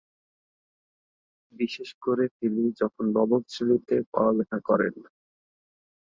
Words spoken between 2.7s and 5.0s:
যখন নবম শ্রেণিতে পড়ালেখা করেন।